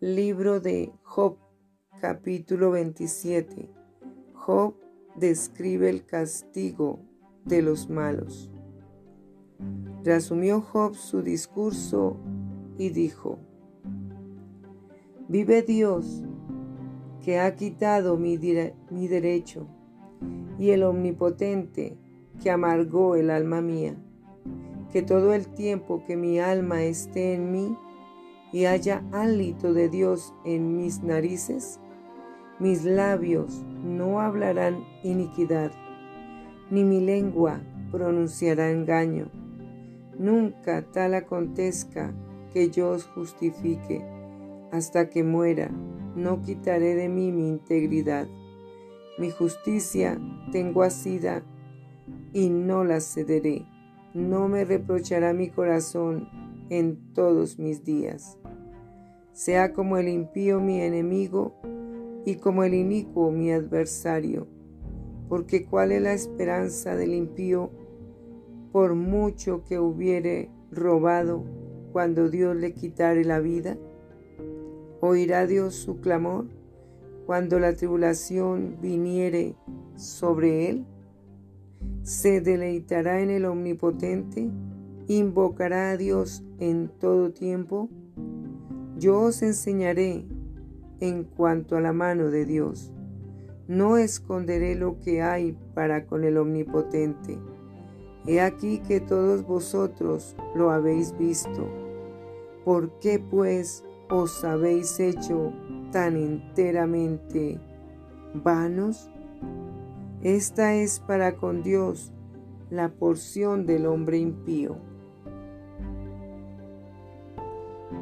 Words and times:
Libro 0.00 0.60
de 0.60 0.92
Job, 1.02 1.38
capítulo 2.00 2.70
27. 2.70 3.68
Job 4.32 4.76
describe 5.16 5.90
el 5.90 6.04
castigo 6.04 7.00
de 7.44 7.62
los 7.62 7.90
malos. 7.90 8.48
Resumió 10.04 10.60
Job 10.60 10.94
su 10.94 11.22
discurso 11.22 12.16
y 12.78 12.90
dijo, 12.90 13.40
Vive 15.26 15.62
Dios, 15.62 16.22
que 17.24 17.40
ha 17.40 17.56
quitado 17.56 18.16
mi, 18.16 18.38
mi 18.92 19.08
derecho, 19.08 19.66
y 20.60 20.70
el 20.70 20.84
omnipotente, 20.84 21.98
que 22.40 22.52
amargó 22.52 23.16
el 23.16 23.30
alma 23.30 23.60
mía, 23.62 23.96
que 24.92 25.02
todo 25.02 25.34
el 25.34 25.48
tiempo 25.48 26.04
que 26.06 26.16
mi 26.16 26.38
alma 26.38 26.84
esté 26.84 27.34
en 27.34 27.50
mí, 27.50 27.76
y 28.52 28.64
haya 28.64 29.02
hálito 29.12 29.72
de 29.72 29.88
Dios 29.88 30.34
en 30.44 30.76
mis 30.76 31.02
narices, 31.02 31.80
mis 32.58 32.84
labios 32.84 33.62
no 33.84 34.20
hablarán 34.20 34.84
iniquidad, 35.04 35.70
ni 36.70 36.82
mi 36.82 37.00
lengua 37.00 37.60
pronunciará 37.90 38.70
engaño. 38.70 39.30
Nunca 40.18 40.82
tal 40.82 41.14
acontezca 41.14 42.12
que 42.52 42.70
yo 42.70 42.90
os 42.90 43.04
justifique. 43.06 44.04
Hasta 44.72 45.08
que 45.08 45.22
muera, 45.22 45.70
no 46.16 46.42
quitaré 46.42 46.94
de 46.94 47.08
mí 47.08 47.30
mi 47.30 47.48
integridad. 47.48 48.26
Mi 49.18 49.30
justicia 49.30 50.18
tengo 50.50 50.82
asida 50.82 51.42
y 52.32 52.50
no 52.50 52.84
la 52.84 53.00
cederé. 53.00 53.66
No 54.14 54.48
me 54.48 54.64
reprochará 54.64 55.32
mi 55.32 55.48
corazón 55.48 56.28
en 56.70 57.12
todos 57.14 57.58
mis 57.58 57.84
días. 57.84 58.38
Sea 59.32 59.72
como 59.72 59.96
el 59.96 60.08
impío 60.08 60.60
mi 60.60 60.80
enemigo 60.80 61.54
y 62.24 62.36
como 62.36 62.64
el 62.64 62.74
inicuo 62.74 63.30
mi 63.30 63.52
adversario. 63.52 64.46
Porque 65.28 65.64
cuál 65.64 65.92
es 65.92 66.02
la 66.02 66.12
esperanza 66.12 66.96
del 66.96 67.14
impío 67.14 67.70
por 68.72 68.94
mucho 68.94 69.64
que 69.64 69.78
hubiere 69.78 70.50
robado 70.70 71.44
cuando 71.92 72.28
Dios 72.28 72.56
le 72.56 72.72
quitare 72.72 73.24
la 73.24 73.40
vida? 73.40 73.76
¿Oirá 75.00 75.46
Dios 75.46 75.74
su 75.74 76.00
clamor 76.00 76.46
cuando 77.26 77.58
la 77.58 77.74
tribulación 77.74 78.78
viniere 78.80 79.54
sobre 79.96 80.70
él? 80.70 80.84
¿Se 82.02 82.40
deleitará 82.40 83.20
en 83.20 83.30
el 83.30 83.44
Omnipotente? 83.44 84.50
¿Invocará 85.10 85.92
a 85.92 85.96
Dios 85.96 86.44
en 86.58 86.88
todo 86.88 87.30
tiempo? 87.30 87.88
Yo 88.98 89.22
os 89.22 89.40
enseñaré 89.40 90.26
en 91.00 91.24
cuanto 91.24 91.78
a 91.78 91.80
la 91.80 91.94
mano 91.94 92.28
de 92.28 92.44
Dios. 92.44 92.92
No 93.68 93.96
esconderé 93.96 94.74
lo 94.74 95.00
que 95.00 95.22
hay 95.22 95.56
para 95.72 96.04
con 96.04 96.24
el 96.24 96.36
Omnipotente. 96.36 97.38
He 98.26 98.42
aquí 98.42 98.80
que 98.80 99.00
todos 99.00 99.46
vosotros 99.46 100.36
lo 100.54 100.70
habéis 100.72 101.16
visto. 101.16 101.66
¿Por 102.66 102.98
qué 102.98 103.18
pues 103.18 103.86
os 104.10 104.44
habéis 104.44 105.00
hecho 105.00 105.54
tan 105.90 106.18
enteramente 106.18 107.58
vanos? 108.34 109.08
Esta 110.20 110.74
es 110.74 111.00
para 111.00 111.36
con 111.36 111.62
Dios 111.62 112.12
la 112.68 112.90
porción 112.90 113.64
del 113.64 113.86
hombre 113.86 114.18
impío 114.18 114.86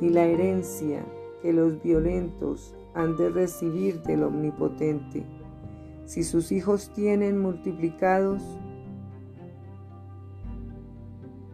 y 0.00 0.10
la 0.10 0.24
herencia 0.24 1.04
que 1.42 1.52
los 1.52 1.82
violentos 1.82 2.74
han 2.94 3.16
de 3.16 3.30
recibir 3.30 4.02
del 4.02 4.24
Omnipotente. 4.24 5.24
Si 6.04 6.22
sus 6.22 6.52
hijos 6.52 6.92
tienen 6.94 7.38
multiplicados, 7.38 8.42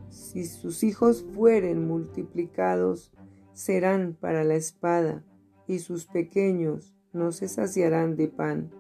si 0.08 0.44
sus 0.44 0.82
hijos 0.82 1.24
fueren 1.34 1.86
multiplicados, 1.86 3.12
serán 3.52 4.16
para 4.18 4.44
la 4.44 4.54
espada, 4.54 5.24
y 5.66 5.78
sus 5.78 6.06
pequeños 6.06 6.94
no 7.12 7.32
se 7.32 7.48
saciarán 7.48 8.16
de 8.16 8.28
pan. 8.28 8.70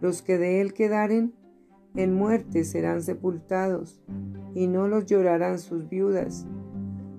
Los 0.00 0.22
que 0.22 0.38
de 0.38 0.60
él 0.60 0.74
quedaren, 0.74 1.34
en 1.94 2.14
muerte 2.14 2.64
serán 2.64 3.02
sepultados, 3.02 4.02
y 4.54 4.66
no 4.66 4.88
los 4.88 5.06
llorarán 5.06 5.58
sus 5.58 5.88
viudas, 5.88 6.46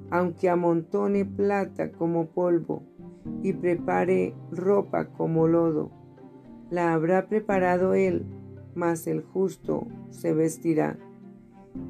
aunque 0.10 0.50
amontone 0.50 1.26
plata 1.26 1.92
como 1.92 2.28
polvo 2.28 2.84
y 3.44 3.54
prepare 3.54 4.34
ropa 4.52 5.08
como 5.10 5.48
lodo. 5.48 5.92
La 6.70 6.94
habrá 6.94 7.28
preparado 7.28 7.94
él, 7.94 8.26
mas 8.76 9.08
el 9.08 9.22
justo 9.22 9.88
se 10.10 10.34
vestirá, 10.34 10.98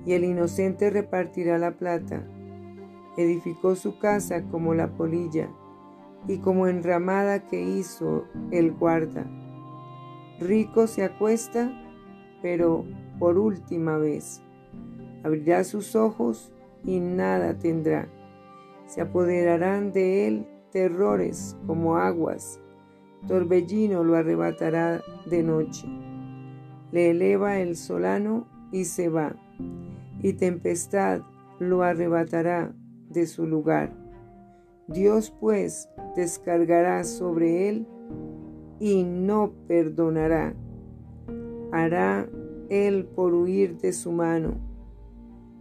y 0.05 0.13
el 0.13 0.23
inocente 0.23 0.89
repartirá 0.89 1.57
la 1.57 1.77
plata. 1.77 2.27
Edificó 3.17 3.75
su 3.75 3.97
casa 3.97 4.43
como 4.43 4.73
la 4.73 4.95
polilla, 4.95 5.49
y 6.27 6.39
como 6.39 6.67
enramada 6.67 7.47
que 7.47 7.61
hizo 7.61 8.25
el 8.51 8.71
guarda. 8.71 9.25
Rico 10.39 10.87
se 10.87 11.03
acuesta, 11.03 11.71
pero 12.41 12.85
por 13.17 13.37
última 13.37 13.97
vez. 13.97 14.43
Abrirá 15.23 15.63
sus 15.63 15.95
ojos 15.95 16.53
y 16.83 16.99
nada 16.99 17.57
tendrá. 17.57 18.07
Se 18.85 19.01
apoderarán 19.01 19.91
de 19.91 20.27
él 20.27 20.47
terrores 20.71 21.57
como 21.65 21.97
aguas, 21.97 22.59
torbellino 23.27 24.03
lo 24.03 24.15
arrebatará 24.15 25.01
de 25.25 25.43
noche. 25.43 25.87
Le 26.91 27.11
eleva 27.11 27.59
el 27.59 27.75
solano 27.75 28.47
y 28.71 28.85
se 28.85 29.09
va, 29.09 29.35
y 30.21 30.33
tempestad 30.33 31.21
lo 31.59 31.83
arrebatará 31.83 32.73
de 33.09 33.25
su 33.25 33.45
lugar. 33.45 33.93
Dios 34.87 35.33
pues 35.39 35.89
descargará 36.15 37.03
sobre 37.03 37.69
él 37.69 37.87
y 38.79 39.03
no 39.03 39.51
perdonará. 39.67 40.55
Hará 41.71 42.29
él 42.69 43.05
por 43.05 43.33
huir 43.33 43.77
de 43.77 43.91
su 43.91 44.11
mano. 44.11 44.66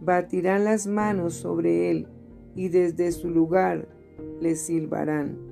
Batirán 0.07 0.63
las 0.63 0.87
manos 0.87 1.33
sobre 1.33 1.91
él 1.91 2.07
y 2.55 2.69
desde 2.69 3.11
su 3.11 3.29
lugar 3.29 3.89
le 4.39 4.55
silbarán. 4.55 5.46